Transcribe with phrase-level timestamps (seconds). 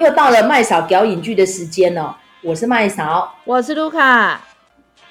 [0.00, 2.16] 又到了麦嫂表影剧的时间了。
[2.42, 4.42] 我是麦嫂，我是卢卡。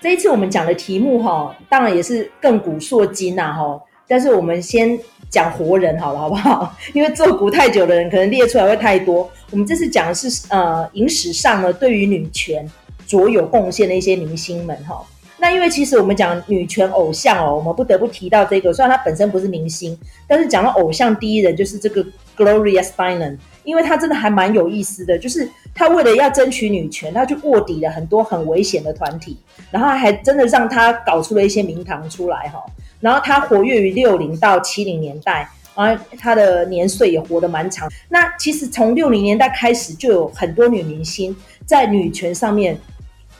[0.02, 3.80] 这一次我们讲的题目哈，当然也是亘古烁今呐哈。
[4.08, 4.98] 但是我们先
[5.30, 6.76] 讲活人好了，好不好？
[6.94, 9.30] 因为做古太久的人可能列出来会太多。
[9.52, 12.68] 我们这次讲的是呃，影史上呢对于女权
[13.06, 15.06] 卓有贡献的一些明星们哈。
[15.38, 19.96] 那因为其实我们讲女权偶像哦，我们不得不提到这个，虽然她本身不是明星，
[20.28, 22.04] 但是讲到偶像第一人就是这个
[22.36, 23.38] Gloria Steinem。
[23.70, 29.38] 因为他真的还蛮有意思的，就是他为了要争取女权，他去卧底了很多很危险的团体，
[29.70, 32.60] 然后还真的让他搞出了一些名堂出来哈。
[33.00, 37.88] 然后他活跃于六零到七零年代，然后他的年岁也活得蛮长。
[38.10, 42.76] 那其实从六零年代开始，就有很多女明星在女权上面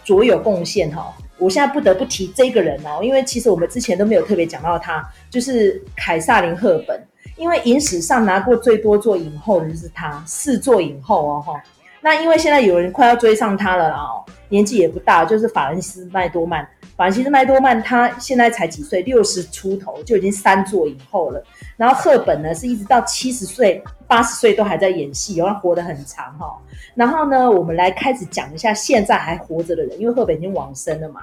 [0.04, 1.12] 卓有贡献哈。
[1.40, 7.09] 我现在不得不提这个人哦，因为其实我们之前都没有特别讲到他，就是凯撒琳·赫本。
[7.40, 11.54] 因为影史上拿过最多座影后的就是她，四座影后哦哈。
[12.02, 16.68] 那因为现在有人快要追上她了哦，年纪也不大，就是法兰西斯麦多曼。
[16.98, 21.42] 法兰西斯麦多曼她现在才几岁，六十出头就已经三座影后了。
[21.78, 26.58] 然后赫本呢是一直到七十岁、八十岁都还在演戏，然后活得很长哈。
[26.94, 31.22] 然后呢，我们来开始讲一下现在还活着的人，因为赫本已经往生了嘛。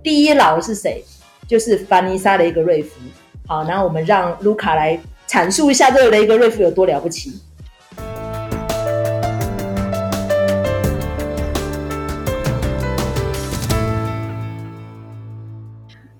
[0.00, 1.04] 第一老是谁？
[1.48, 3.00] 就是凡妮莎·雷格瑞芙。
[3.48, 4.96] 好，然后我们让卢卡来。
[5.30, 7.32] 阐述一下这个雷格瑞夫有多了不起。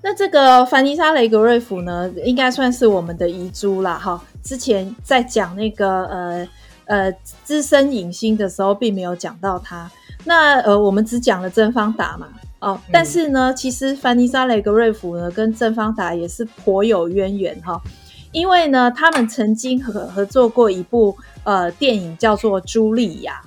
[0.01, 3.99] 那这个凡妮莎·雷格瑞夫呢，应该算是我们的遗珠啦。
[3.99, 4.23] 哈。
[4.45, 6.49] 之前在讲那个呃
[6.85, 9.91] 呃资深影星的时候，并没有讲到他。
[10.25, 12.29] 那呃，我们只讲了正方达嘛。
[12.61, 17.81] 哦，但是呢，嗯、其实凡妮莎·雷格瑞夫呢，跟正方达也是颇有渊源哈。
[18.33, 23.41] 因为呢，他们曾经合合作过一部呃电影，叫做《茱莉亚》。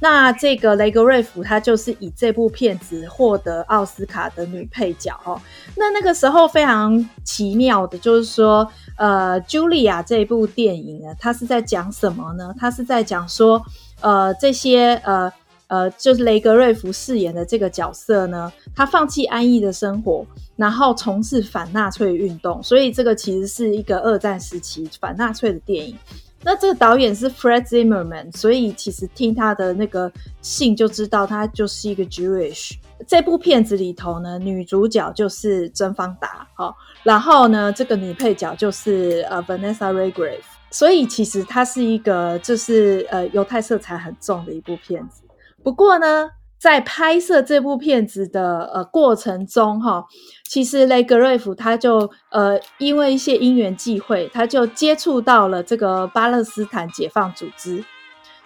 [0.00, 5.40] 那这个雷格瑞夫，她就是以这部片子获得奥斯卡的女配角哦。
[5.76, 12.52] 那那个时候非常奇妙的，就是说，呃，《茱莉亚》这部电影呢，它是在讲什么呢？
[12.58, 13.62] 它是在讲说，
[14.00, 15.32] 呃，这些呃。
[15.72, 25.96] 呃，就是雷格瑞芙饰演的这个角色呢，他放弃安逸的生活，然后从事反纳粹运动，所以这个其实是一个二战时期反纳粹的电影。
[26.42, 30.12] 那这个导演是 Fred Zimmerman，所以其实听他的那个
[30.42, 32.74] 姓就知道他就是一个 Jewish。
[33.06, 45.21] 这部片子里头呢，女主角就是甄方达，哦，然后呢，这个女配角就是呃 Vanessa Redgrave，所以其实它是一个就是呃犹太色彩很重的一部片子。
[45.62, 46.28] 不过呢，
[46.58, 50.04] 在拍摄这部片子的呃过程中，哈，
[50.48, 57.84] 其实雷格瑞夫他就呃因为一些因缘际会，他就接触到了这个巴勒斯坦解放组织，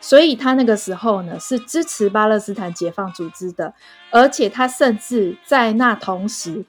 [0.00, 3.72] 所以他那个时候呢是支持巴勒斯坦解放组织的，
[4.10, 6.64] 而且他甚至在那同时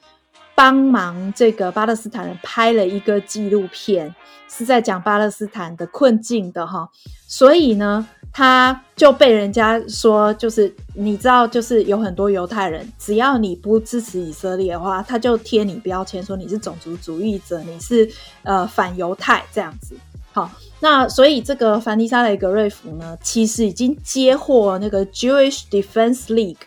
[0.55, 4.15] 帮忙这个巴勒斯坦人拍了一个纪录片，
[4.49, 6.89] 是在讲巴勒斯坦的困境的哈，
[7.27, 8.07] 所以呢。
[8.37, 18.07] 他就被人家说，就是你知道，就是有很多犹太人，只要你不支持以色列的话，他就贴你标签，说你是种族主义者，你是
[18.43, 19.97] 呃反犹太这样子。
[20.31, 26.57] 好，那所以这个凡妮莎雷格瑞芙呢，其实已经接获那个 Jewish Defense League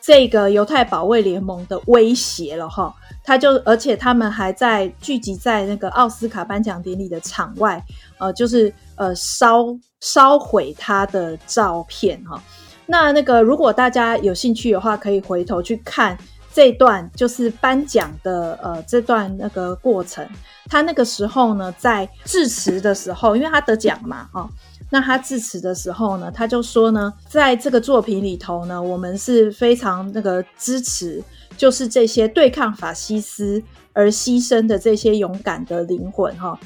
[0.00, 2.94] 这个犹太保卫联盟的威胁了哈。
[3.22, 7.84] 他就而且他们还在聚集在那个奥斯卡颁奖典礼的场外，
[8.16, 8.72] 呃，就是。
[8.94, 9.66] 呃，烧
[10.02, 12.42] 烧毁他的照片哈。
[12.84, 16.18] 那那个，如果大家有兴趣的话，可以回头去看
[16.52, 20.28] 这段，就是颁奖的呃这段那个过程。
[20.66, 24.46] 他那个时候呢，在致辞的时候，因为他得奖嘛，哈。
[24.90, 31.22] 那他致辞的时候呢，他就说呢，在这个作品里头呢，我们是非常那个支持，
[31.56, 33.62] 就是这些对抗法西斯
[33.94, 36.58] 而牺牲的这些勇敢的灵魂哈。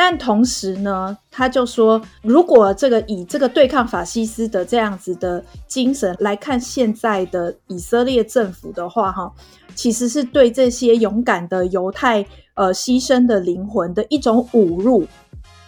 [0.00, 9.32] 但同时呢，他就说，如果这个以这个对抗法西斯的这样子的精神来看现在的以色列政府的话，哈，
[9.74, 12.24] 其实是对这些勇敢的犹太
[12.54, 15.04] 呃牺牲的灵魂的一种侮辱。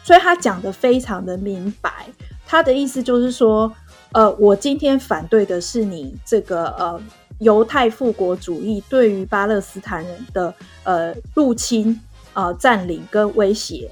[0.05, 2.07] 所以他讲得非常的明白，
[2.47, 3.73] 他的意思就是说，
[4.13, 7.03] 呃，我今天反对的是你这个呃
[7.41, 10.55] 犹太复国主义对于巴勒斯坦人的
[10.85, 12.01] 呃入侵、
[12.35, 13.91] 呃占领跟威胁。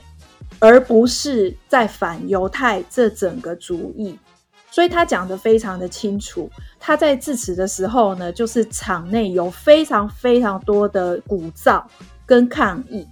[0.60, 4.18] 而不是在反犹太这整个主义，
[4.70, 6.50] 所以他讲得非常的清楚。
[6.80, 11.82] 他在致辞的时候呢，就是场内有非常非常多的鼓噪、
[12.26, 13.06] 跟抗议、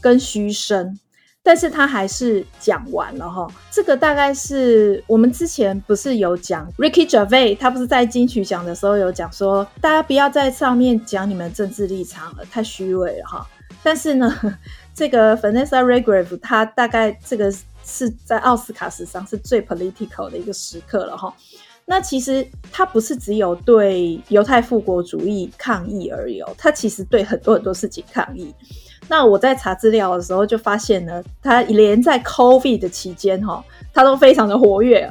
[0.00, 0.98] 跟嘘声。
[1.42, 3.46] 但是他还是讲完了哈。
[3.70, 13.46] 这个大概是我们之前不是有讲 Ricky Gervais，他不是在金曲奖的时候有讲说，大家不要在上面讲你们政治立场了，太虚伪了哈。
[13.80, 14.28] 但是呢，
[14.96, 17.52] 这个 Vanessa Redgrave 他大概这个
[17.84, 21.32] 是在奥斯卡史上是最 political 的一个时刻了哈。
[21.84, 28.52] 那其实他不是只有对犹太复国主义抗议而已哦，他其实对很多很多事情抗议。
[29.06, 33.62] 那我在查资料的时候就发现呢，他连在 COVID 的期间哈，
[33.94, 35.08] 他都非常的活跃，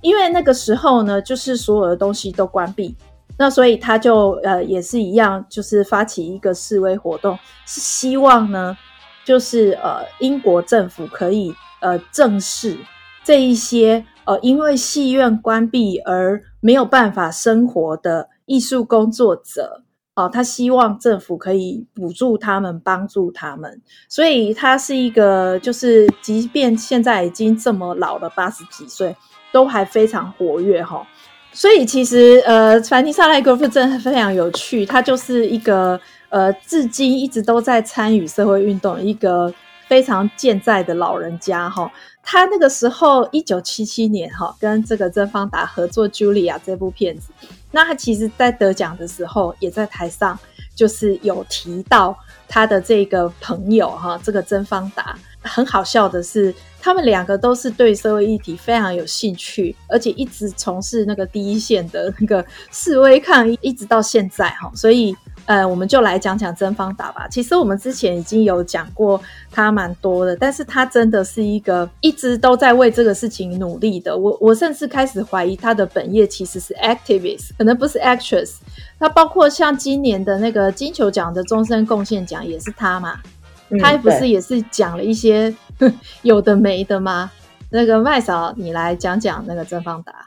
[0.00, 2.96] 因为那个时候呢，就是所有的东西都关闭，
[3.36, 8.74] 那所以他就呃也是一样，就是发起一个示威活动，是希望呢，
[9.24, 12.76] 就是呃英国政府可以呃正视
[13.24, 19.82] 这一些呃因为戏院关闭而没有办法生活的艺术工作者。
[20.16, 29.16] 哦，他希望政府可以补助他们，帮助他们，所以他是一个，就是即便现在已经这么老了，八十几岁，
[29.50, 31.04] 都还非常活跃哈。
[31.52, 36.00] 所以其实，呃，凡妮莎莱格夫真的非常有趣，他就是一个，
[36.34, 39.54] 呃，至今一直都在参与社会运动，一个
[39.86, 41.88] 非常健在的老人家哈。
[42.24, 47.28] 他那个时候，一九七七年哈，跟这个甄方达合作《Julia》这部片子。
[47.70, 50.36] 那他其实，在得奖的时候，也在台上，
[50.74, 55.16] 就是有提到他的这个朋友哈，这个甄方达。
[55.40, 65.16] 很好笑的是，他们两个都是对社会议题非常有兴趣，而且一直从事那个第一线的那个示威抗议，一直到现在哈，所以。
[65.46, 67.28] 呃，我们就来讲讲曾方达吧。
[67.28, 69.20] 其实我们之前已经有讲过
[69.50, 74.16] 他蛮多的，但是他真的是一个一直都在为这个事情努力的。
[74.16, 78.54] 我我甚至开始怀疑他的本业其实是 activist，可能不是 actress。
[78.98, 83.20] 他包括像今年的那个金球奖的终身贡献奖也是他嘛？
[83.68, 85.54] 嗯、他不是也是讲了一些
[86.22, 87.30] 有的没的吗？
[87.70, 90.24] 那个麦嫂，你来讲讲那个曾方达。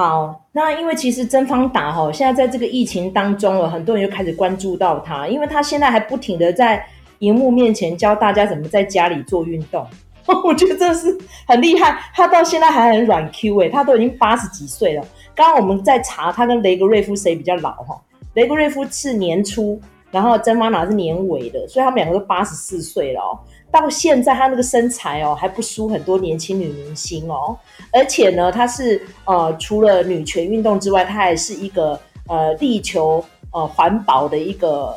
[0.00, 6.82] 好，那因为其实甄方达哈，现在在这个疫情当中了，很多人就开始关注到他，因为他现在还不停的在
[7.18, 9.86] 荧幕面前教大家怎么在家里做运动，
[10.42, 11.14] 我觉得这是
[11.46, 11.98] 很厉害。
[12.14, 15.06] 他到现在还很软 Q 诶，他都已经八十几岁了。
[15.34, 18.00] 刚刚我们在查他跟雷格瑞夫谁比较老哈，
[18.32, 19.78] 雷格瑞夫是年初，
[20.10, 23.38] 然后甄方达是年尾的，所以他们两个都八十四岁了哦。
[23.70, 27.56] 到现在，她那个身材哦，还不输很多年轻女明星哦。
[27.92, 34.94] 而且呢，她是呃，除了女权运动之外，她还是一个呃，力求呃环保的一个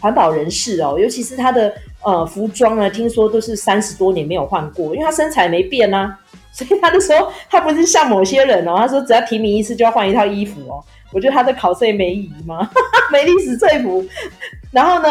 [0.00, 0.96] 环保人士哦。
[0.98, 1.72] 尤其是她的
[2.02, 6.18] 呃服装呢，听说都是三十多年没有换过，因为她身材没变啊。
[6.52, 10.82] 所以他就说，他不是像某些人哦，他说只要提名一次就要换一套衣服哦。
[11.12, 12.68] 我觉得他的考试没移吗？
[13.12, 14.04] 梅丽史翠服。
[14.72, 15.08] 然后呢？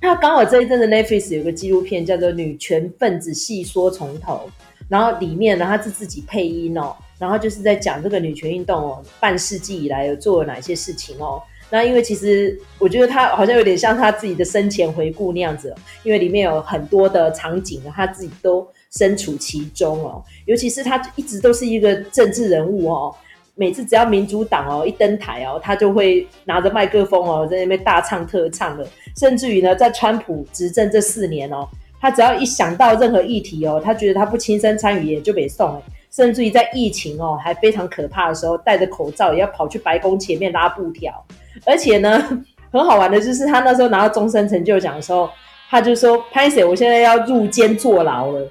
[0.00, 4.48] 他刚好这一阵子 Netflix 有个纪录片叫做《女权分子细说从头》，
[4.88, 11.42] 然后里面呢，他是自己配音哦，然后就是在讲这个女权运动哦，半世纪以来有做了哪些事情哦。
[11.72, 20.24] 那因为其实我觉得他好像有点像他自己的生前回顾那样子，因为里面有很多的场景，他自己都身处其中哦。
[20.46, 23.14] 尤其是他一直都是一个政治人物哦。
[23.60, 28.86] 每次只要民主党哦一登台哦，他就会拿着麦克风哦在那边大唱特唱的。
[29.18, 31.68] 甚至于呢，在川普执政这四年哦，
[32.00, 35.82] 他只要一想到任何议题哦，他觉得他不亲身参与也就被送哎。
[36.10, 41.22] 甚至于在疫情哦还非常可怕的时候，戴着口罩也要跑去白宫前面拉布条。
[41.66, 42.18] 而且呢，
[42.72, 45.28] 很好玩的就是他那时候拿到终身成就奖的时候，
[45.68, 48.48] 他就说：“拍谢，我现在要入监坐牢了。”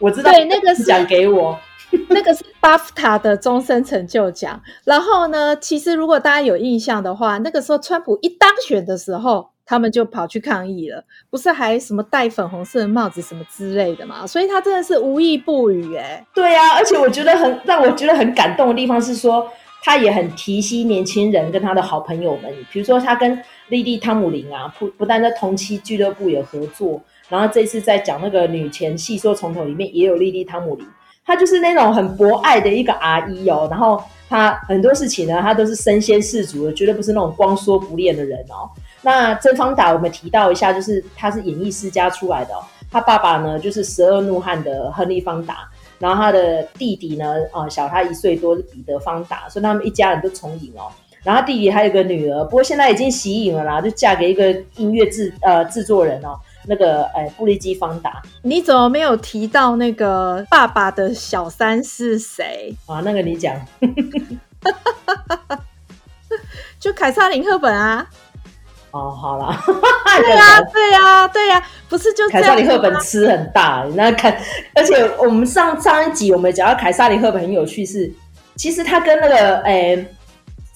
[0.00, 1.56] 我知道，对，那个是奖给我。
[2.10, 4.60] 那个是巴夫塔的终身成就奖。
[4.84, 14.26] 然后呢，其实如果大家有印象的话，那个时候川普一当选的时候，他们就跑去抗议了，不是还什么戴粉红色的帽子什么之类的嘛？
[14.26, 16.26] 所以他真的是无意不语哎、欸。
[16.34, 19.46] 对啊，而且我觉得很让我觉得很感动的地方是说，
[19.82, 30.86] 他也很提携年轻人跟他的好朋友们，比如说他跟莉莉汤姆林啊，不不但在同期俱乐部有合作，然后这次在讲那个女权细说从头里面也有莉莉汤姆林。
[31.28, 38.68] 她就是那种很博爱的一个阿姨哦，然后她很多事情呢，她都是身先士卒的，绝对不是那种光说不练的人哦。
[39.02, 45.68] 那甄方达我们提到一下，就是他是演艺世家出来的哦，他爸爸呢就是十二怒汉的亨利方达，
[45.98, 50.88] 然后他的弟弟呢，呃，小他一岁多是彼得方达，所以他们一家人都从影哦。
[51.22, 56.38] 然后弟弟还有个女儿，不过现在已经息影了啦，就嫁给一个音乐制呃制作人哦。
[56.68, 62.74] 那个哎，布利基方达，你怎么没有提到那个爸爸的小三是谁？
[62.86, 63.54] 啊，那个你讲，
[66.78, 68.06] 就凯撒林·赫本啊。
[68.90, 69.54] 哦，好啦，
[70.16, 74.34] 对 呀，对呀，对呀，不是就凯萨琳·赫本吃很大，那看，
[74.74, 78.10] 而且我们上上一集我们讲到凯萨琳·赫本很有趣是，
[78.56, 80.14] 其实他跟那个诶、欸、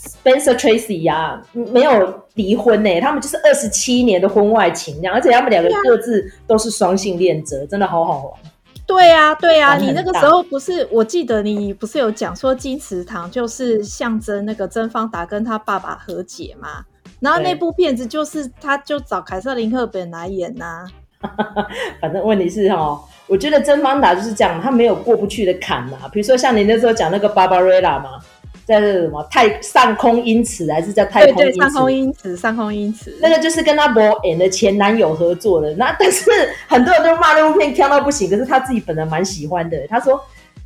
[0.03, 8.41] Spencer Tracy 呀、啊、没有离婚呢、欸，他们就是二十七年的婚外情这样，而且他们两个各自都是双性恋者，真的好好玩。
[8.85, 16.85] 对呀，对呀，你那个时候不是，我记得你不是有讲说金池堂就是象征那个曾方达跟他爸爸和解吗？
[17.21, 20.91] 然后那部片子就是，他就找凯瑟琳·赫本来演呐、啊。
[22.03, 25.97] 反正问题是哦，我觉得曾方达就是这样，他没有过不去的坎嘛。
[26.13, 28.19] 比如说像你那时候讲那个芭芭瑞拉嘛，
[28.65, 31.53] 在这什么太上空因此还是叫太空因此？
[31.53, 33.19] 对对，上空因此，上空因此。
[33.21, 35.75] 那个就是跟他博演的前男友合作的。
[35.75, 36.31] 那 但是
[36.67, 39.87] 很多人都骂那部片挑到不行，可是他自己本人蛮喜欢的。
[39.89, 40.21] 他说，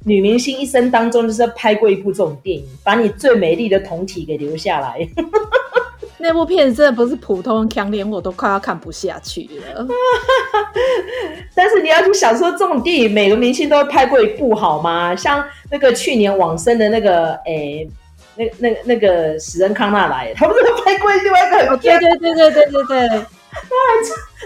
[0.04, 5.08] 女明星一生当中就是拍过一部这种电影，把你最美丽的酮体给留下来。
[6.18, 9.42] 那部片子真的不是普通强，连我都快要看不下去
[9.74, 9.86] 了。
[11.54, 15.14] 但是你要去想说，这种电影每个明星都拍过一部，好吗？
[15.14, 17.86] 像那个去年往生的那个，诶、
[18.36, 21.76] 欸，那那那个史恩康纳来，他不是拍过另外一个？
[21.76, 23.08] 对对对对对对对，
[23.52, 24.02] 他 还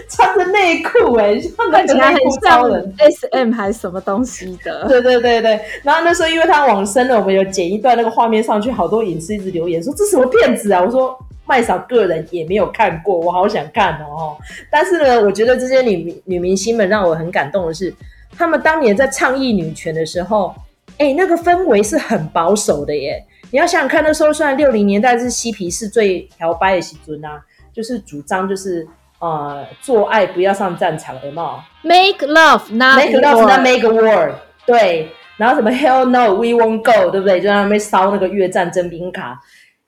[0.09, 4.87] 穿穿着内裤，诶，看起来很像 S M 还是什么东西的？
[4.89, 5.59] 对对对对。
[5.83, 10.81] 然后那时候因为他往生了，我们有剪一段那个画面上去，好多影视一直留言说这什么片子啊？
[10.85, 11.17] 我说。
[11.45, 14.37] 麦嫂个人也没有看过，我好想看哦。
[14.69, 17.93] 但是呢，我觉得这些女女明星们让我很感动的是，
[18.37, 20.53] 她们当年在倡议女权的时候，
[20.97, 23.23] 哎，那个氛围是很保守的耶。
[23.49, 27.41] 你要想想看，那时候虽然六零年代是嬉皮士最摇摆的时尊啊，
[27.73, 28.87] 就是主张就是
[29.19, 34.31] 呃做爱不要上战场，有没有？Make love not make love not make war。
[34.65, 37.41] 对，然后什么 Hell no, we won't go，对不对？
[37.41, 39.37] 就在那边烧那个越战征兵卡。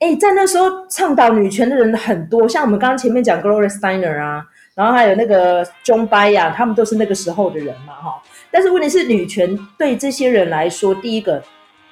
[0.04, 4.46] 哎，在那时候倡导女权的人很多，像我们刚刚前面讲 Gloria Steiner 啊，
[4.76, 8.22] 然后还有那个 Joan Baez，他们都是那个时候的人嘛，哈。
[8.52, 11.42] 但是问题是，女权对这些人来说，第一个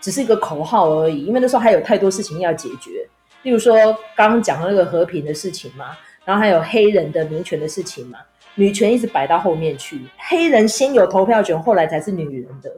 [0.01, 3.07] 只是一个口号而已，因为那时候还有太多事情要解决，
[3.43, 3.73] 例如说
[4.13, 5.91] 刚刚讲的那个和平的事情嘛，
[6.25, 8.19] 然后还有黑人的民权的事情嘛，
[8.55, 12.69] 女权一直摆到后面去，黑人先有投票权，后来才是女人的，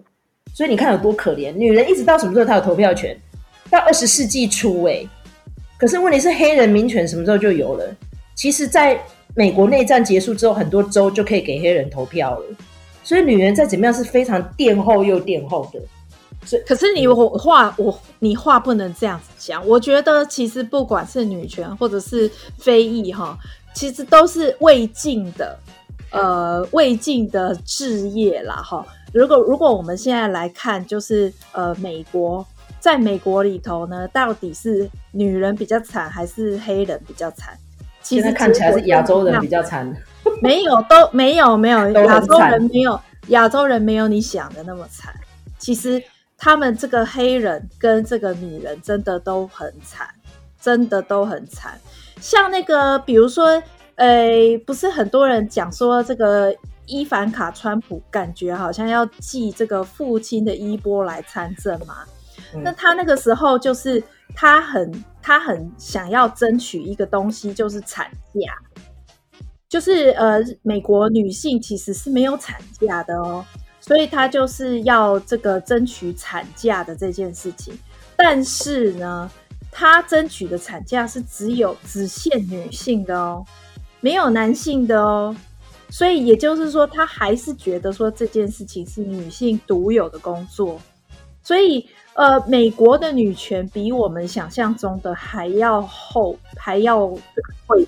[0.53, 3.19] 所以你看有多可怜，女人一直到什么时候她有投票权？
[3.71, 5.03] 到二十世纪初，哎。
[5.83, 7.85] 可是问题是，黑人民权什么时候就有了？
[8.35, 8.97] 其实，在
[9.35, 12.45] 美国内战结束之后，很多州就可以给黑人投票了。
[13.03, 15.81] 所以，女人再怎么样是非常垫后又垫后的。
[16.45, 19.67] 所以，可是你我话我你话不能这样子讲。
[19.67, 23.37] 我觉得其实不管是女权或者是非裔哈，
[23.75, 25.59] 其实都是未尽的，
[26.11, 28.85] 呃，未尽的置业啦哈。
[29.13, 32.47] 如果如果我们现在来看，就是呃，美国。
[32.83, 37.57] 在美国里头呢，到底是女人比较惨，还是黑人比较惨？
[38.01, 39.89] 其实看起来是亚洲人比较惨。
[40.41, 45.13] 没有，都没有，没有 亚洲人没有亚洲人没有你想的那么惨。
[45.57, 46.03] 其实
[46.37, 50.05] 他们这个黑人跟这个女人真的都很惨，
[50.61, 51.79] 真的都很惨。
[52.19, 53.63] 像那个，比如说，
[53.95, 56.53] 呃，不是很多人讲说这个
[56.85, 61.99] 伊凡卡川普，感觉好像要继这个父亲的衣钵来参政嘛。
[62.61, 64.03] 那他那个时候就是
[64.35, 68.53] 他很他很想要争取一个东西，就是产假，
[69.69, 73.43] 就是呃，美国女性其实是没有产假的哦，
[73.79, 77.77] 所以他就是要这个争取产假的这件事情。
[78.15, 79.31] 但是呢，
[79.71, 83.45] 他争取的产假是只有只限女性的哦，
[84.01, 85.35] 没有男性的哦，
[85.89, 90.79] 所以也就是说，他还是觉得说这件事情是女性独有的工作，
[91.41, 91.87] 所以。
[92.15, 97.07] 呃，美国的女权比我们想象中的还要厚，还要
[97.65, 97.87] 会。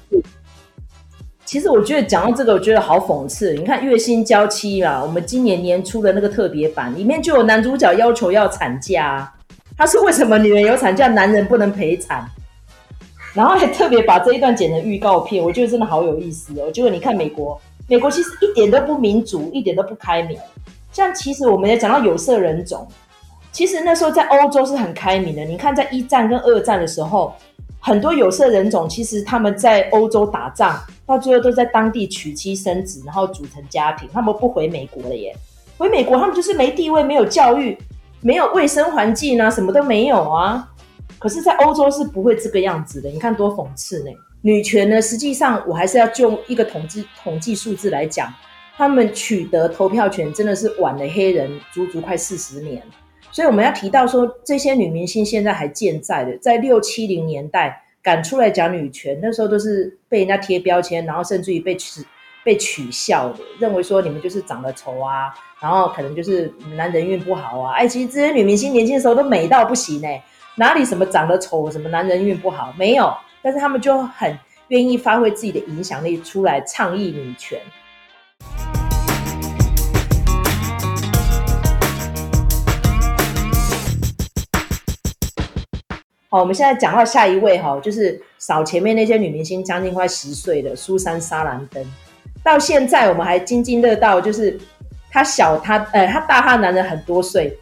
[1.45, 3.53] 其实我觉得讲到这个，我觉得好讽刺。
[3.53, 9.31] 你看《月薪娇妻》啦，我们今年年初的那个特别版里面就有男主角要求要产假，
[9.77, 12.27] 他说为什么女人有产假，男人不能陪产？
[13.35, 16.71] 然后还特别把这一段剪成预告片，我觉得真的好有意思哦。
[16.71, 20.35] 结果你看美国，美国其实一点都不民主，一点都不开明。
[20.91, 22.87] 像其实我们也讲到有色人种。
[23.55, 25.45] 其实那时候在欧洲是很开明的。
[25.45, 27.33] 你看，在一战跟二战的时候，
[27.79, 34.09] 很多有色人种其实他们在欧洲打仗，到最后都在当地娶妻生子，然后组成家庭。
[34.11, 35.33] 他们不回美国了耶，
[35.77, 37.77] 回美国他们就是没地位、没有教育、
[38.19, 40.67] 没有卫生环境啊，什么都没有啊。
[41.17, 43.09] 可是，在欧洲是不会这个样子的。
[43.09, 44.11] 你看多讽刺呢？
[44.41, 48.33] 女权呢，实际上我还是要就一个统计统计数字来讲，
[48.75, 52.83] 他们取得投票权真的是晚了黑人足足快四十年。
[53.35, 62.01] 所以我们要提到说，这些女明星现在还健在的，在六七零年代敢出来讲女权，那时候都是被人家贴标签，然后甚至于被取
[62.45, 67.73] 被取笑的，认为说你们就是长得丑啊，然后可能就是男人运不好啊。
[67.73, 70.23] 哎，其实这些女明星年轻的时候都美到不行哎，
[70.55, 74.33] 哪里什么长得丑，什么男人运不好没有，但是他们就很
[74.69, 77.59] 愿意发挥自己的影响力出来倡议女权。
[86.35, 91.81] 好，我们现在讲到下一位哈，就是少前面那些女明星将近快十岁的苏珊·莎兰登，
[92.43, 94.59] 到现在我们还津津乐道，就是
[95.09, 97.57] 她小她，呃，她大她男人很多岁，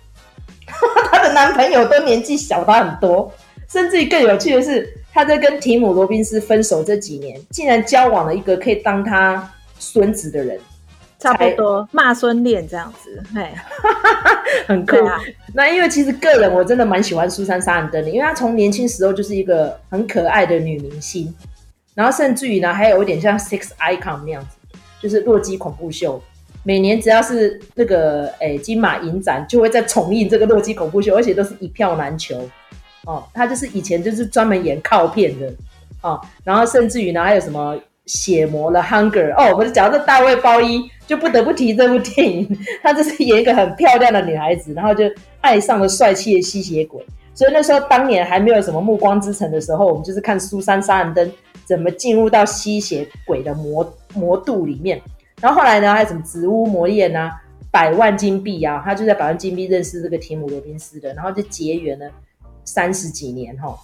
[1.11, 3.31] 她的男朋友都年纪小她很多，
[3.69, 10.59] 甚至于更有趣的是，她在跟提姆·罗宾斯分手这几年，竟然交往了一个可以当她孙子的人。
[11.23, 13.49] 差不多骂孙恋这样子，嘿，
[14.67, 15.21] 很酷啊。
[15.53, 21.33] 那因为其实个人我真的蛮喜欢苏珊·莎兰登的，因为她从年轻时候就是一个很可爱的女明星，
[21.95, 26.21] 然后甚至于呢还有一点像 Six Icon 那样子，就是洛基恐怖秀。
[26.63, 32.49] 每年只要是那个诶金马影展，就会在重映这个洛基恐怖秀，而且都是一票难求
[33.05, 33.23] 哦。
[33.33, 35.49] 她就是以前就是专门演靠片的
[36.01, 37.79] 哦，然后甚至于呢还有什么。
[38.05, 42.57] 血魔了，Hunger 哦，我们讲到大卫鲍伊，就不得不提这部电影。
[42.81, 45.05] 她就是演一个很漂亮的女孩子，然后就
[45.41, 47.03] 爱上了帅气的吸血鬼。
[47.33, 51.31] 所以那时候当年还没有什么暮光之城的时候，我们就是看苏珊·莎兰登
[51.65, 55.01] 怎么进入到吸血鬼的魔魔度里面。
[55.41, 57.31] 然后后来呢，还有什么紫屋魔焰啊，
[57.71, 62.07] 百万金币啊，他就在百万金币认识这个提姆·罗宾斯的，然后就结缘了
[62.65, 63.75] 三十几年哈。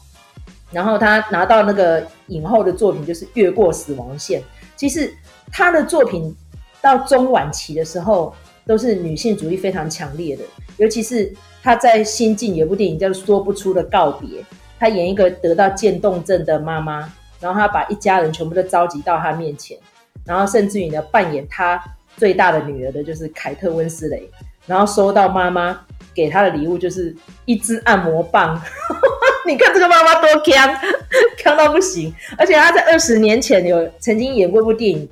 [0.71, 4.41] 然后他拿到那个影后的作品就是《越过死亡线》。
[4.75, 5.13] 其实
[5.51, 6.35] 他的作品
[6.81, 8.33] 到中晚期的时候
[8.65, 10.43] 都是女性主义非常强烈的，
[10.77, 14.41] 尤其是他在《新晋》有部电影叫做《说不出的告别》，
[14.79, 19.77] 他演一个得到渐冻症的妈妈，然后他把一家人全部都召集到他面前，
[20.23, 21.84] 然后甚至于呢扮演他
[22.15, 24.29] 最大的女儿的就是凯特温斯雷，
[24.65, 25.82] 然后收到妈妈
[26.13, 28.62] 给他的礼物就是一支按摩棒。
[29.47, 30.79] 你看这个妈妈多强，
[31.38, 32.13] 强到不行！
[32.38, 35.09] 而且她在二十年前有曾经演过一部电影，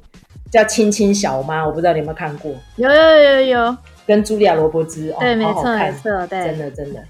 [0.52, 2.54] 叫《亲亲小妈》，我不知道你有没有看过？
[2.76, 7.04] 有有有有，跟茱莉亚·罗伯兹，对，哦、没错好好看，没错，对，真的真的。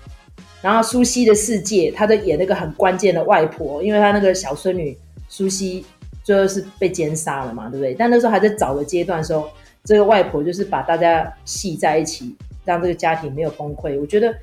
[0.61, 5.85] 然后苏西的世界，她在演那个很关键的外婆，因为她那个小孙女苏西
[6.23, 7.93] 最后是被奸杀了嘛，对不对？
[7.93, 9.49] 但那时候还在找的阶段的时候，
[9.87, 13.97] 这个外婆就是把大家系在一起，让这个家庭没有崩溃。
[13.99, 14.35] 我觉得。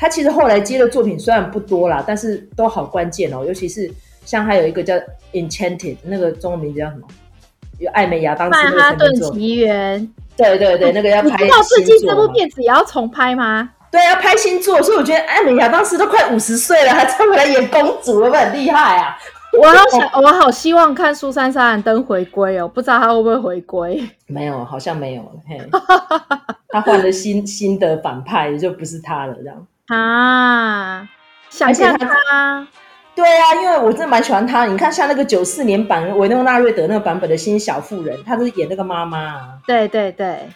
[0.00, 3.44] 他其实后来接的作品虽然不多啦，但是都好关键哦。
[3.44, 3.90] 尤其是
[4.24, 4.94] 像还有一个叫
[5.32, 7.08] 《Enchanted》，那个中文名字叫什么？
[7.80, 10.08] 有艾美亚当时那个曼哈顿奇缘。
[10.36, 11.30] 对对对，那个要拍。
[11.30, 13.70] 你知道最近这部片子也要重拍吗？
[13.90, 19.18] 对，要拍新作，所以我觉得艾美亚当时都快五十岁了，还再回来演公主，会不会很厉害啊？
[19.58, 24.08] 我好想，我好希望看苏珊·珊兰登回归哦，不知道她会不会回归？
[24.26, 25.22] 没有，好像没有。
[25.48, 25.58] 嘿，
[26.70, 29.66] 他换了新新的反派，就不是他了，这样。
[29.88, 31.08] 啊，
[31.50, 32.66] 想象他，
[33.14, 34.64] 对啊，因为我真的蛮喜欢他。
[34.66, 39.48] 你看，像那个九四年版维诺纳瑞德那个版本的新小妇人，他都是演那个妈妈啊。
[39.66, 40.48] 对对对，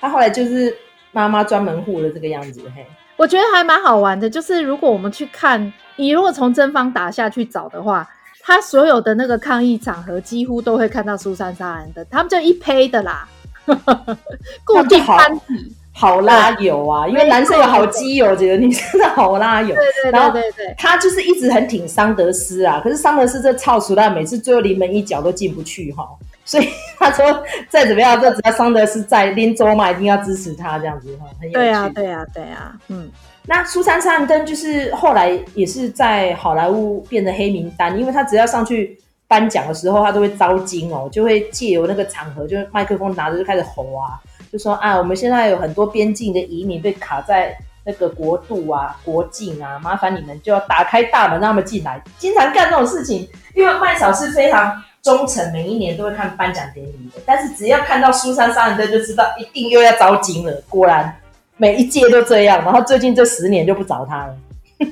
[0.00, 0.74] 他后来就是
[1.12, 2.62] 妈妈专门户的这个样子。
[2.74, 4.30] 嘿，我觉得还蛮好玩的。
[4.30, 8.08] 就是如果我们去看，你如果从正方打下去找的话，
[8.46, 13.28] 他所有的那个抗议场合几乎都会看到苏珊·莎兰的，他们就一胚的啦，
[14.62, 15.74] 固定班底。
[15.98, 17.08] 好拉油啊！
[17.08, 19.74] 因为男生有好基友，觉得女生的好拉油。
[19.74, 26.06] 对对对对对，他就是一直很挺桑德斯啊，可是桑德斯这操鼠蛋每次最后临门一脚都进不去哈，
[26.44, 31.54] 所以他说再怎么样，就只要桑德斯在林州嘛，一定要支持他这样子哈，很有趣。
[31.54, 33.10] 对啊对啊对啊，嗯。
[33.46, 44.20] 那苏珊·莎兰登就是后来也是在好莱坞变成黑名单，因为他只要上去颁奖的时候，他都会招惊哦，就会借由那个场合，就麦克风拿着就开始吼啊。
[44.52, 52.02] 就说啊，我们现在有很多边境的移民被卡在那个国度啊、国境啊，麻烦你们就要打开大门让他们进来。
[52.18, 57.20] 经常干这种事情，因为麦嫂是非常忠诚，每一年都会看颁奖典礼的。
[57.24, 60.52] 但是只要看到苏珊·莎兰登，就知道一定又要招金了。
[60.68, 61.14] 果然
[61.56, 64.36] 每一届都这样，然后最近这十年就不找他了，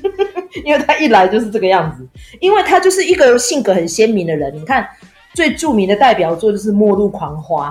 [0.63, 2.07] 因为他一来就是这个样子，
[2.39, 4.53] 因为他就是一个性格很鲜明的人。
[4.55, 4.87] 你看
[5.33, 7.69] 最著名的代表作就是《末路狂花》。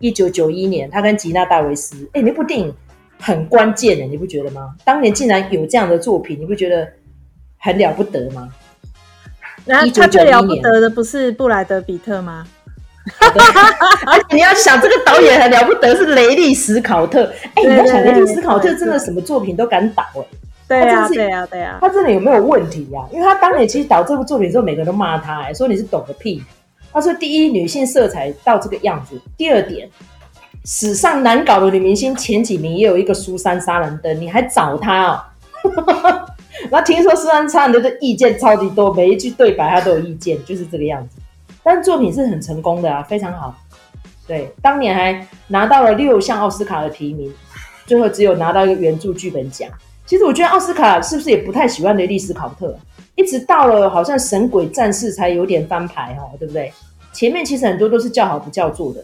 [0.00, 2.70] 一九九一年，他跟吉娜戴维斯，哎，那部电影
[3.18, 4.74] 很关键的，你不觉得吗？
[4.84, 6.86] 当年竟然有这样的作品，你不觉得
[7.58, 8.52] 很了不得吗？
[9.64, 12.46] 然后他最了不得的不是布莱德彼特吗？
[14.06, 17.30] 而且你要想，这个导演很了不得，是雷利·史考特。
[17.54, 20.24] 哎，你要想，雷利·史考特真的什么作品都敢导哎。
[20.66, 21.78] 对呀，对呀，对呀。
[21.80, 23.00] 他真的有没有问题呀？
[23.12, 26.42] 因为他当年其实导这部作品的时候，每个人都骂他，哎，说你是懂个屁。
[26.92, 29.86] 他说：第一，女性色彩到这个样子；第二点，
[30.64, 35.20] 史上难搞的女明星前几名也有一个苏珊·莎兰登，你还找她哦？
[36.70, 41.18] 那听说苏珊·莎兰登的意见超级多，每一句对白他都有意见，就是这个样子。
[41.64, 43.56] 但作品是很成功的啊，非常好。
[44.26, 47.32] 对，当年还拿到了六项奥斯卡的提名，
[47.86, 49.68] 最后只有拿到一个原著剧本奖。
[50.06, 52.74] 其实我觉得奥斯卡是不是也不太喜欢雷利·斯考特？
[53.16, 56.72] 一直到了好像《神鬼战士》才有点翻牌哦，对不对？
[57.12, 59.02] 前面其实很多都是叫好不叫座的。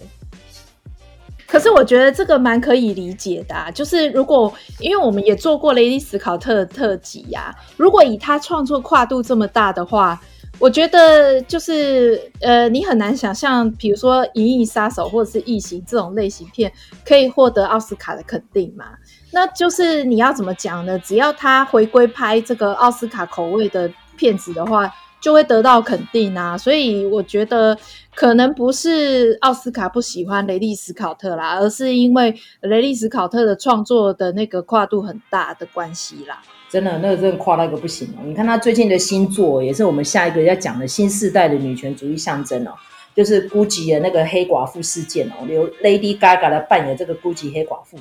[1.46, 10.20] 可是我觉得这个蛮可以理解的啊，就是如果因为我们也做过雷利·斯考特的特辑呀，如果以他创作跨度这么大的话。
[10.60, 16.70] 我觉得就是呃，你很难想象，比如说《银翼杀手》或者是《异形》这种类型片
[17.02, 18.84] 可以获得奥斯卡的肯定嘛？
[19.32, 20.98] 那就是你要怎么讲呢？
[20.98, 26.58] 只要他回归拍这个奥斯卡口味的片子的话，就会得到肯定啊。
[26.58, 27.74] 所以我觉得
[28.14, 36.42] 可能不是奥斯卡不喜欢雷利·史考特啦，而是因为雷利·史考特的创作的那个跨度很大的关系啦。
[36.70, 38.22] 真的，那个真的夸到一个不行哦！
[38.24, 42.70] 你看他最近的新作，也是我们下一个要讲的新世代的女权主义象征哦，
[43.12, 47.98] 就是 Gucci 的那个黑寡妇事件哦，由 Lady Gaga 来扮演这个 Gucci 黑寡妇，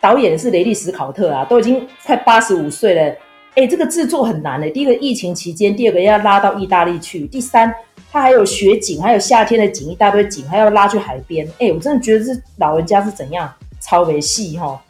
[0.00, 3.14] 导演是雷利·史考特啊，都已经快八十五岁了。
[3.54, 7.74] 哎，这个制作很难的，第一个疫情期间，第二个要拉到意大利去，第三
[8.10, 11.46] 他还有雪景，还有夏天的景，一大堆景，还要拉去海边。
[11.58, 14.80] 哎，我真的觉得这老人家是怎样超没戏哈、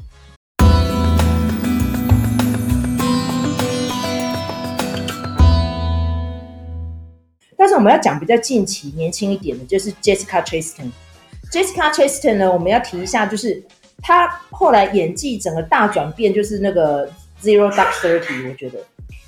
[7.68, 10.90] 但是我们要讲比较近期年轻一点的，就是 Jessica Chastain。
[11.52, 13.62] Jessica Chastain 呢，我们要提一下，就是
[14.00, 17.06] 她后来演技整个大转变，就是那个
[17.42, 18.78] Zero Dark Thirty，我觉得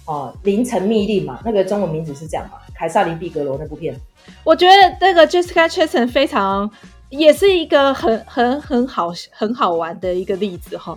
[0.06, 3.94] 哦，凌晨密令嘛，那个中文名字是这样嘛，凯撒琳·毕格罗那部片。
[4.42, 4.72] 我觉得
[5.02, 6.70] 那个 Jessica Chastain 非常，
[7.10, 10.96] 也是一个很很很好很好玩的一个例子哈。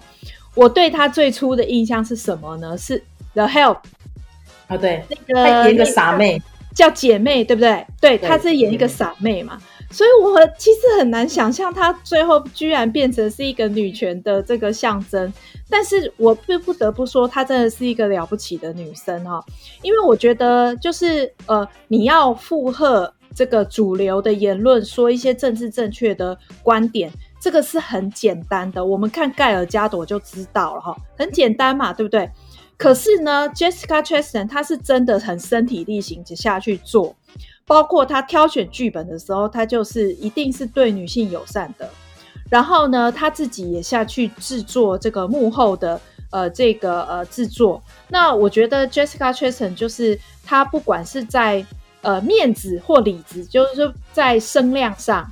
[0.56, 2.78] 我对她最初的印象是什么呢？
[2.78, 3.04] 是
[3.34, 3.80] The Help
[4.68, 6.42] 啊，对，那个演一个傻妹。
[6.74, 7.86] 叫姐妹，对不对？
[8.02, 9.58] 对，她是演一个傻妹嘛，
[9.92, 15.32] 所以我其实很难想象她最后居然变成是一个女权的这个象征。
[15.70, 19.44] 但是我不不得不说，她真的是一个了不起的女生哈。
[19.82, 28.86] 因为我觉得，就是呃，你要附和这个主流的言论，说一些政治正确的观点，这个是很简单的。
[28.86, 32.30] 我们看盖尔加朵就知道了哈，很简单嘛，对不对？
[32.84, 37.16] 可是呢，Jessica Chastain 她是真的很身体力行下去做，
[37.66, 41.90] 包括她挑选剧本的时候，她就是一定是对女性友善的。
[42.50, 47.82] 然后呢，她自己也下去制作这个幕后的呃这个呃制作。
[48.10, 51.66] 那我觉得 Jessica Chastain 就是她不管是在
[52.02, 55.26] 呃面子或里子，就是说在声量上，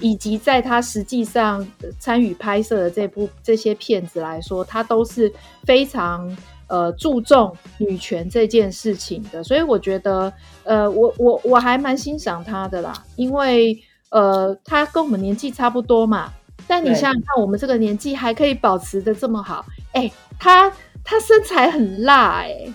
[0.00, 5.30] 以及在她实际上参与拍摄的这部这些片子来说，她都是
[5.64, 6.34] 非常。
[6.68, 10.32] 呃，注重女权这件事情的，所以我觉得，
[10.64, 13.78] 呃，我我我还蛮欣赏她的啦，因为
[14.10, 16.32] 呃，她跟我们年纪差不多嘛，
[16.66, 20.70] 但你想想看，我们这个年纪还可以保持的这么好，哎、欸，她
[21.04, 22.74] 她身材很辣哎、欸，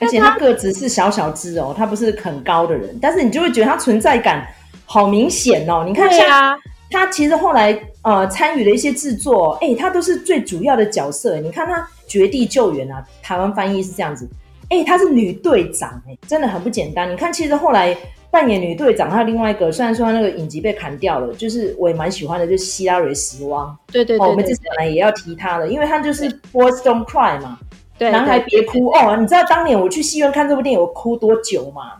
[0.00, 4.46] 而且她个子是小小只哦，她不是很高的人，但是你就会觉得她存在感
[4.84, 6.56] 好明显哦，你看一下。
[6.94, 11.36] 他其实后来呃参与的一些制作，哎，他都是最主要的角色。
[11.38, 14.28] 你看他《绝地救援》啊，台湾翻译是这样子，
[14.68, 17.10] 哎，他是女队长，哎，真的很不简单。
[17.10, 17.96] 你看，其实后来
[18.30, 23.76] 扮演女队长，还有另外一个，虽然说她那个影集被砍掉了，就是我也蛮喜欢的，就是希拉蕊·史汪。
[23.92, 27.58] 对对对，对，对，对，我们这次本来也要提她的，因为她就是《Boys Don't Cry》嘛，
[27.98, 29.16] 对，男孩别哭哦。
[29.16, 31.92] 你知道当年我去戏院看这部电影，我哭多久吗？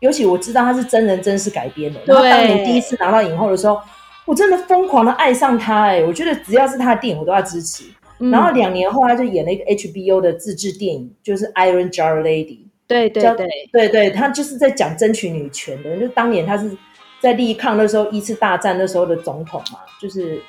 [0.00, 3.80] 尤其我知道他是真人真事改编的，然后当年第一次拿到影后的时候。
[4.26, 6.04] 我真的疯狂的爱上他哎、欸！
[6.04, 7.84] 我觉得只要是他的电影，我都要支持。
[8.18, 12.46] 嗯、然后两年后，他就演了一个 HBO 的自制电影，就是《Iron Jar Lady》。
[12.88, 15.96] 对对对对对，他就是在讲争取女权的。
[15.96, 16.76] 就当年他是
[17.20, 20.40] 在力抗那时候一次大战那时候的总统嘛，就是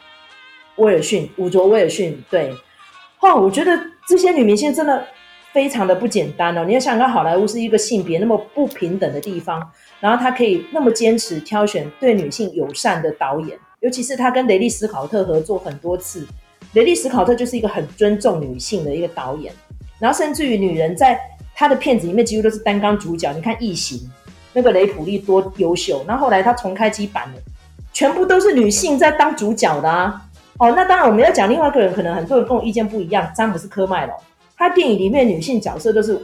[0.78, 2.20] 威尔逊，伍卓威尔逊。
[2.30, 2.52] 对，
[3.22, 5.06] 哇，我觉得这些女明星真的
[5.52, 6.64] 非常的不简单哦。
[6.66, 13.60] 你要想想，好莱坞是一个性别那么不平等的地方，然后他可以那么坚持挑选对女性友善的导演。
[13.82, 16.26] 尤其是他跟雷利·斯考特合作很多次，
[16.74, 19.54] 雷利·斯考特就是一个很尊重女性的一个导演，
[20.00, 21.20] 然后甚至于女人在
[21.54, 23.32] 他的片子里面几乎都是担纲主角。
[23.34, 24.00] 你看《异形》，
[24.54, 27.42] 那个雷普利多优秀，然后后来他重开机版了，
[27.94, 30.24] 全部都是女性在当主角的啊。
[30.58, 34.16] 哦，那当然我们要讲另外一个人，可能很多人跟我意见不一样，詹姆斯科麦隆，
[34.58, 36.20] 他电影里面女性角色都是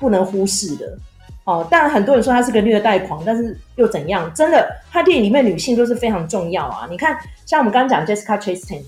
[0.00, 0.98] 不能忽视的。
[1.46, 4.28] 哦，当然很多人说他是个虐待狂，但是又怎样？
[4.34, 6.88] 真的，他电影里面女性都是非常重要啊。
[6.90, 8.82] 你看，像我们刚刚讲 Jessica Chastain，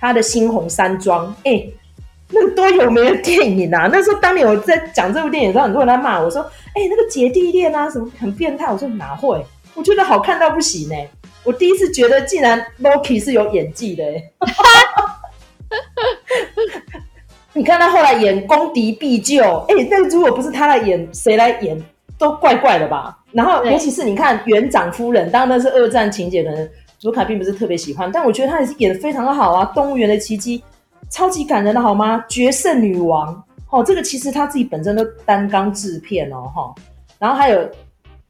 [0.00, 1.64] 她的《猩红山庄》，哎，
[2.30, 3.88] 那个多有名的电影啊！
[3.92, 6.42] 那时候当年我在讲这部电影的时候，很多人在骂我说
[6.74, 9.40] ：“哎，那个姐弟恋啊，什么很变态。”我说哪会？
[9.74, 10.96] 我觉得好看到不行呢。
[11.44, 14.04] 我第一次觉得，竟然 Loki 是有演技的。
[17.56, 21.80] 你看他后来演攻敌必救，哎、欸，那如果不是他来演，谁来演
[22.18, 23.16] 都怪怪的吧？
[23.30, 26.68] 然后尤其是你看园长夫人，当然那是二战情节，可能
[27.02, 29.64] 卢卡并不是特别喜欢，但我觉得他也是演的非常的好啊。
[29.66, 30.64] 动物园的奇迹，
[31.08, 32.24] 超级感人的好吗？
[32.28, 36.74] 决胜女王，哦，这个其实他自己本身都担纲制片哦，哈。
[37.20, 37.70] 然后还有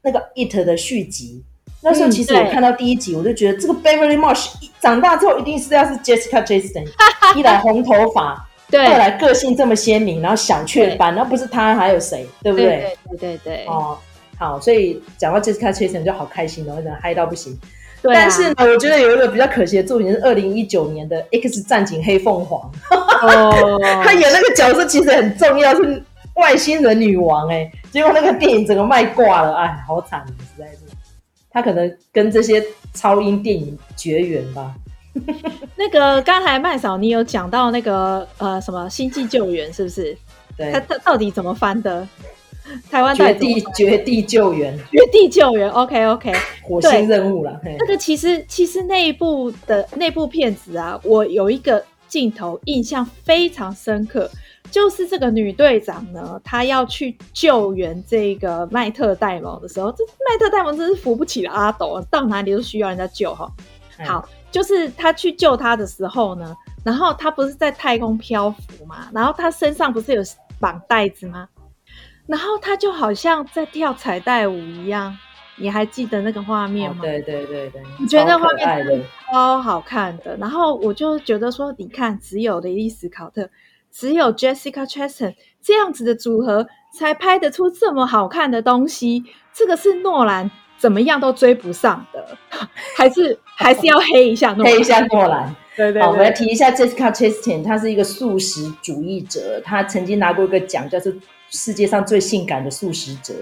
[0.03, 1.43] 那个 It 的续集，
[1.81, 6.87] 那时候其实我看到第一集，我就觉得这个 Beverly Marsh 长大之后一定是要是 Jessica Chastain，
[7.35, 8.47] 一来红头发。
[8.69, 12.67] 对，后来个性这么鲜明，然后小雀斑，然后不是他还有谁，对不对？
[12.67, 13.97] 对对对对，哦，
[14.37, 17.57] 好，所以讲到 Jessica Chastain 就好开心哦，真的嗨到不行。
[18.01, 22.71] 对、啊，但是呢，我觉得有一个比较可惜的作品是二零一九年的《X 战警：黑凤凰》。
[22.95, 26.03] 哦， 他演那个角色其实很重要，是
[26.35, 30.79] 外星人女王哎，结果那个电影整个卖挂了，哎，好惨，实在是。
[31.49, 32.61] 他可能跟这些
[32.93, 34.73] 超英电影绝缘吧。
[35.77, 40.17] 那个刚才麦嫂，你有讲到那个呃什么星际救援是不是？
[40.57, 42.07] 对，他他到底怎么翻的？
[42.89, 47.61] 台湾绝地绝地救援，绝地救援，OK OK，火星任务了。
[47.77, 54.27] 那个其实其实那一部的那部片子啊，我有一个镜头印象非常深刻，
[54.71, 63.47] 就是这个女队长呢，她要去救援这个麦特戴蒙的时候，这麦特戴蒙真是扶不起的阿斗，到哪里都需要人家救哈。
[64.07, 64.27] 好。
[64.55, 70.21] 就是他去救他的时候呢，然后他不是在太空漂浮嘛，然后他身上不是有
[70.61, 71.49] 绑带子吗？
[72.25, 75.13] 然后他就好像在跳彩带舞一样，
[75.57, 77.01] 你还记得那个画面吗？
[77.01, 80.37] 哦、对对对对，你觉得那画面超好看的。
[80.37, 83.49] 然后我就觉得说，你看，只有雷利史考特，
[83.91, 86.65] 只有 Jessica Chastain 这样子的组合，
[86.97, 89.25] 才拍得出这么好看的东西。
[89.51, 90.49] 这个是诺兰。
[90.77, 92.37] 怎么样都追不上的，
[92.95, 95.55] 还是 还是要黑一下诺兰，黑一下诺兰。
[95.75, 101.11] 对对，对，好，我们来提一下 Jessica Chastain，她是一个素食主义者，她曾经拿过一个奖，叫做
[101.49, 103.33] 世界上最性感的素食者。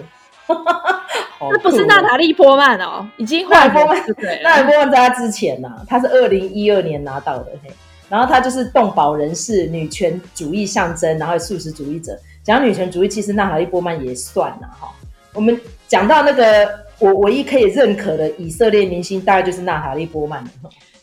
[0.47, 4.03] 那不是娜塔莉波曼哦，已经换波曼，
[4.41, 7.71] 娜塔莉波曼在她之前呐、啊，她是二零一二年拿到的，嘿，
[8.09, 12.17] 然后她就是动保人士、女权主义象征，然后素食主义者。
[12.43, 14.89] 讲女权主义，其实娜塔莉波曼也算了，哈。
[15.33, 16.82] 我们讲到那个。
[16.99, 20.43] 我唯一可以认可的以色列明星，大概就是娜塔莉波曼。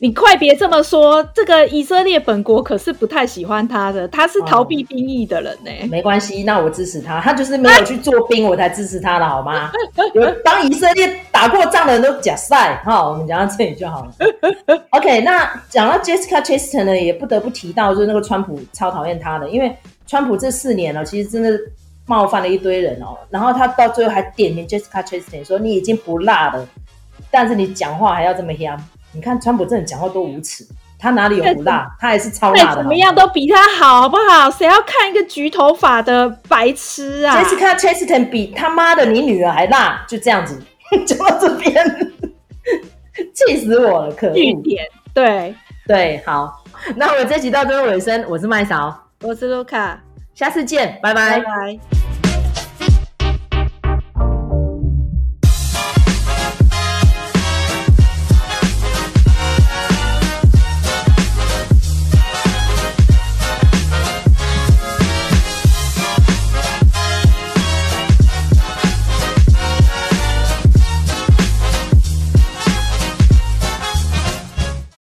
[0.03, 5.89] 你快别这么说，这个以色列本国可是不太喜欢他的，他是逃避兵役的人呢、欸哦。
[5.91, 9.71] 没关系，那我支持他，他就是没有去做兵，我才支持他的，好吗？
[10.15, 13.07] 有当以色列打过仗的人都假赛哈。
[13.07, 14.13] 我们讲到这里就好了。
[14.93, 19.71] OK，那讲到 Jessica Chastain 呢，也不得不提到，就是那个川普超讨厌他的，因为
[20.07, 21.61] 川普这四年了，其实真的。
[22.11, 26.67] 冒犯了一堆人哦，然后他到最后还点名 Jessica Chastain 说，你已经不辣了，
[27.31, 28.77] 但是你讲话还要这么香。
[29.13, 30.67] 你看川普这人讲话多无耻，
[30.99, 31.89] 他哪里有不辣？
[32.01, 32.83] 他还是超辣的。
[32.83, 34.51] 怎么样都比他好，好不好？
[34.51, 40.61] 谁要看一个橘头发的白痴啊？Jessica Chastain 比他妈的你女儿还辣，就这样子
[41.07, 42.13] 讲到这边，
[43.33, 44.13] 气死我了！
[44.15, 44.35] 可恶。
[44.35, 45.55] 句点，对
[45.87, 46.65] 对，好，
[46.97, 50.01] 那我们这集到最后尾声，我是麦嫂，我是卢卡，
[50.35, 51.43] 下次见，拜拜。